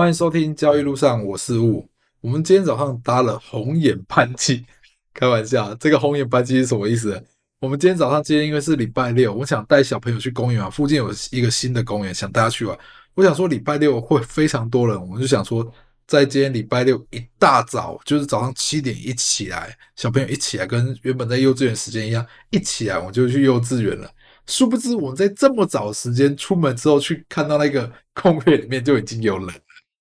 [0.00, 1.86] 欢迎收听交易路上，我是雾。
[2.22, 4.64] 我们今天早上搭了红眼班机，
[5.12, 7.22] 开玩笑，这个红眼班机是什么意思？
[7.60, 12.74] 我们今天早上，今天因为是礼拜六，我想带小朋友去公园啊，附近有一个新的公园，想带他去玩。
[13.14, 15.70] 我想说礼拜六 会非常多人，我们就想说，
[16.06, 24.10] 在今天礼拜六一大早，就是早上七点一起来，小朋友一起来，跟原本在幼稚园时间一样，一起来，我就去幼稚园了。
[24.46, 29.54] 殊不知，我们在这么早的时间出门之后，去看到那个公园里面就已经有人。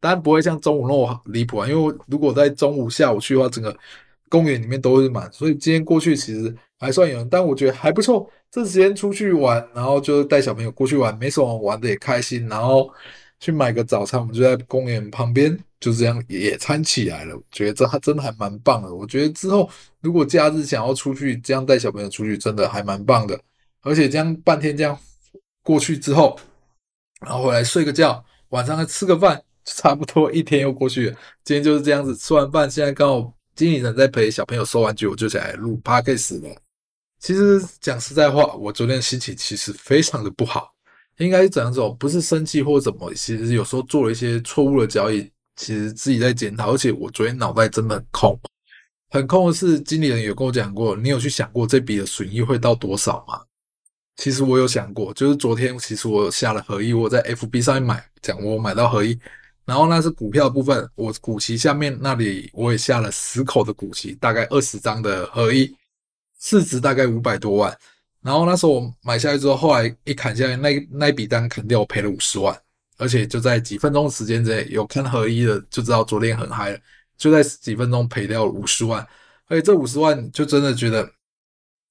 [0.00, 3.76] 当然不会像中午那么离谱啊，因为如果在中午、下午去的话，整个
[4.28, 8.28] 公园里面都是满，所以今天过去其实还算有人，但我觉得还不错。
[8.50, 12.90] 这时间出去玩，然后就带小朋友过去玩，没什么玩的也开心，然后
[13.38, 17.36] 去买个早餐，我们就在公园旁边就这样野餐起来了。
[17.36, 18.92] 我觉得这还真的还蛮棒的。
[18.92, 23.38] 我觉得之后如果假日想要出去，这样带小朋友出去，真的还蛮棒的。
[23.82, 24.98] 而且这样半天这样
[25.62, 26.36] 过去之后，
[27.20, 29.40] 然后回来睡个觉，晚上再吃个饭。
[29.76, 36.56] 差不多一天又过去了，今天就是这样子，吃完饭，现在刚好经理人在陪小朋友收玩具，我就起来录 podcast 了。
[37.18, 40.72] 其实讲实在话，我昨天心情其实非常的不好，
[41.18, 41.92] 应该是怎样说？
[41.94, 46.72] 不是生气或怎么，其实有时候做了一些错误的交易，其实自己在检讨。
[46.72, 48.40] 而且我昨天脑袋真的很空，
[49.10, 53.40] 很空的是，经理人有跟我讲过，你有去想过这笔的损益会到多少吗？
[54.16, 59.18] 其实我有想过，就是昨天其实我下了合一，我在 FB 上面买，讲我买到合一。
[59.70, 65.72] 然后那是股票部分，我股期下面那里我也下了十口的股期，大概二十张的合一，
[66.40, 67.78] 市值大概五百多万。
[68.20, 72.60] 然后那时候我买下来之后，后来一砍下来，那那笔单砍掉，我赔了五十万，
[72.98, 76.78] 而且就在几分钟时间之内，有看合一的就知道昨天很嗨了，
[77.16, 79.06] 就在几分钟赔掉五十万，
[79.46, 81.08] 而且这五十万就真的觉得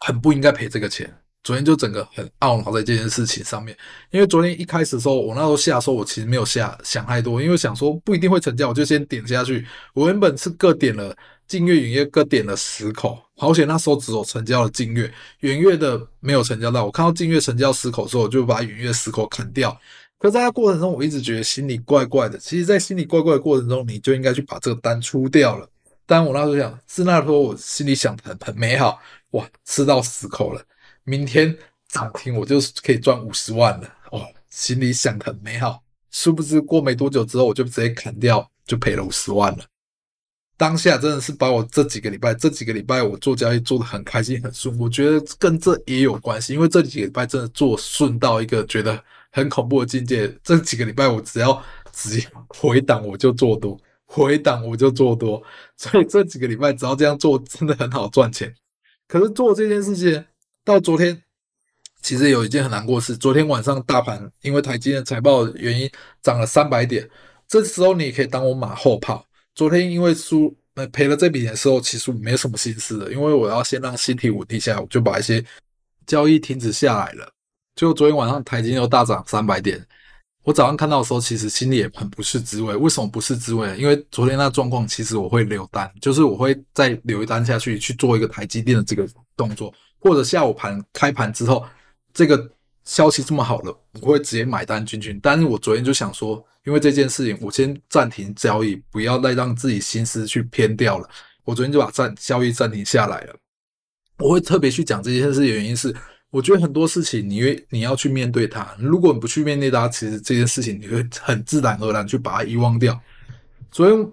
[0.00, 1.10] 很不应该赔这个钱。
[1.44, 3.76] 昨天就整个很懊恼在这件事情上面，
[4.10, 9.66] 因为昨天一开始的时候，我那时候下的时候，我其实没有下想太多，因为想说不一定会成交，我就先点下去。
[9.92, 11.14] 我原本是各点了
[11.48, 16.84] 近月、远月各点了十口，好险那时候只有成交了近月，远月的没有成交到。
[16.84, 19.76] 我看到近月成交十口之后，我就把远月十口砍掉。
[20.20, 22.38] 可在那过程中，我一直觉得心里怪怪的。
[22.38, 25.68] 其实，在心里怪怪的过程中，你就应该去把这个单出掉了。
[26.06, 29.00] 但我那时候想，是那时候我心里想的很很美好，
[29.32, 30.62] 哇，吃到十口了。
[31.04, 31.56] 明天
[31.88, 35.82] 涨停，我就可以赚五十万了哦，心里想的很美好。
[36.10, 39.64] 殊不知过没多久之后，我就直接砍掉，就赔了五十万了。
[40.56, 44.78] 当下真的是把我这几个礼拜，这几个礼拜我做交易做得很开心很顺。
[44.78, 50.32] 我觉得跟这也有关系，因为这几个礼拜真的做顺到一个觉得很恐怖的境界。
[50.44, 51.60] 这几个礼拜我只要
[51.92, 55.42] 直接回档我就做多，回档我就做多，
[55.76, 58.54] 所以这几个礼拜只要这样做，真的很好赚钱。
[59.08, 60.24] 可是做这件事情。
[60.64, 61.20] 到昨天，
[62.02, 63.16] 其实有一件很难过的事。
[63.16, 65.90] 昨天晚上大盘因为台积电财报原因
[66.22, 67.08] 涨了三百点，
[67.48, 69.26] 这时候你可以当我马后炮。
[69.56, 75.44] 昨天因为输呃赔了这笔钱的时候，其实我没什么心思的，因为我要先让心情稳定下来，我就把一些
[76.06, 77.28] 交易停止下来了。
[77.74, 79.84] 就昨天晚上台积电又大涨三百点，
[80.44, 82.76] 我早上看到的时候，其实心里也很不是滋味。
[82.76, 83.76] 为什么不是滋味？
[83.76, 89.04] 因为昨天那状况，其实我会留单，就是我会再留一单下去去做一个台积电的这个
[89.36, 89.74] 动作。
[90.02, 91.64] 或者下午盘开盘之后，
[92.12, 92.50] 这个
[92.84, 95.16] 消息这么好了，我会直接买单进去。
[95.22, 101.08] 但是我昨天就想说，因为这件事情，我先暂停交易，不要再让自己心思去偏掉了。
[101.44, 103.36] 我昨天就把暂交易暂停下来了。
[104.18, 105.94] 我会特别去讲这件事的原因是，
[106.30, 113.00] 我觉得很多事情你会你要去面对它，如果你不去面对它，其实这件事情你会很自然而然去把它遗忘掉。
[113.70, 114.06] 所以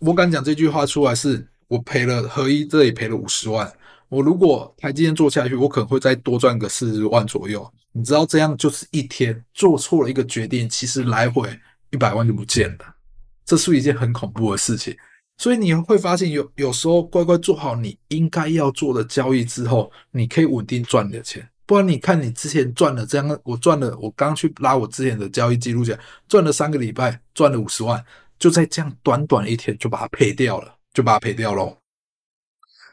[0.00, 3.72] 我敢讲这句话出来是，是我赔了合一，这里赔了五十万。
[4.12, 7.66] 我如果台积电做下去，我可能会再多赚个四十万左右。
[7.92, 11.48] 你知道，这样就是一天做错了一个决定，其实来回
[11.88, 12.94] 一百万就不见了，
[13.46, 14.94] 这是一件很恐怖的事情。
[15.38, 21.48] 所以你会发现有，有时候乖乖做好你应该要做的交易之后，你可以稳定赚你的钱。
[21.64, 25.98] 不然你看你之前赚了这样，我赚了，我刚去拉我之前的交易记录下，
[26.28, 28.04] 赚了三个礼拜，赚了五十万，
[28.38, 31.78] 就在这样短短一天就把它赔掉了，就把它赔掉喽。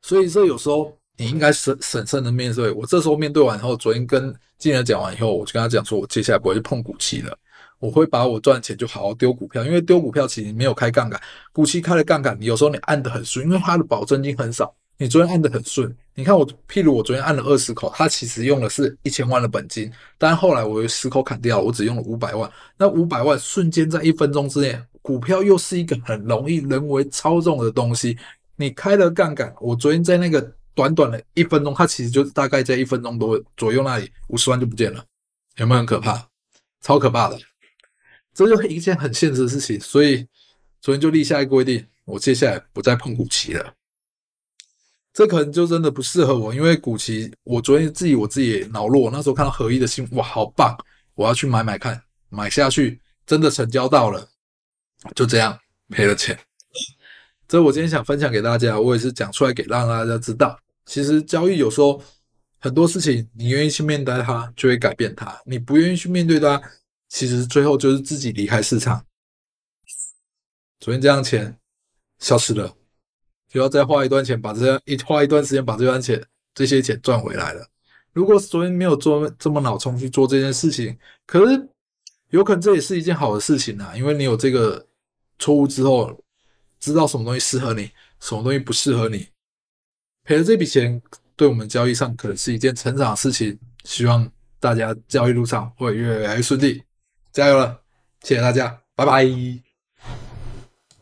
[0.00, 0.96] 所以说有时候。
[1.16, 2.70] 你应该审审慎的面对。
[2.70, 7.36] 我这时候面对完以后，昨天跟经理讲完以后，我就跟他讲说，我接下来不会去碰股期了，
[7.78, 11.20] 我会把我赚钱就好好丢股票，因为丢股票其实没有开杠杆，
[11.52, 14.74] 股期开了杠杆，你有时候你按的很顺，因为它的保证金很少。
[14.98, 28.16] 你昨天按的很顺，你看我，譬如我昨天按了二十口，它其实用的是一千万的本金，但后来我有十口砍掉，我只用了五百万，那五百万瞬间在一分钟之内，股票又是一个很容易人为操纵的东西，
[28.56, 30.52] 你开了杠杆，我昨天在那个。
[30.74, 35.04] 短短的一分钟，它其实就大概在一分钟多左右那里，五十万就不见了，
[35.56, 36.28] 有没有很可怕？
[36.80, 37.38] 超可怕的。
[38.34, 39.78] 这就是一件很现实的事情。
[39.78, 40.26] 所以
[40.80, 43.74] 昨天就立下一个规定，我接下来不再碰股期了。
[45.12, 50.74] 这可能就真的不适合我，因为股期我昨天自己我自己也脑弱，那时候看到合一的新，哇，好棒，
[51.14, 54.26] 我要去买买看，买下去真的成交到了，
[55.14, 55.58] 就这样
[55.90, 56.38] 赔了钱。
[57.52, 62.02] 这我今天想分享给大家，我也是讲出来给让大家知道，其实交易有时候
[62.58, 66.58] 很多事情，你愿意去面对它，就会改变它；你不愿意去面对它，
[67.10, 69.04] 其实最后就是自己离开市场。
[70.80, 71.54] 昨天这样钱
[72.20, 72.74] 消失了。
[73.50, 77.68] 就要再花一段钱把这一花一段时间把这段钱这些钱赚回来了。
[78.14, 80.96] 如果昨天没有做这么脑冲去做这件事情，
[81.26, 81.68] 可是
[82.30, 84.86] 有可能这也是一件好的事情啊，因为你有这个
[85.38, 86.18] 错误之后，
[86.82, 87.88] 知道什么东西适合你，
[88.18, 89.28] 什么东西不适合你，
[90.24, 91.00] 赔了这笔钱，
[91.36, 93.56] 对我们交易上可能是一件成长的事情。
[93.84, 96.82] 希望大家交易路上会越来越顺利，
[97.32, 97.80] 加油了！
[98.22, 99.71] 谢谢大家，拜拜。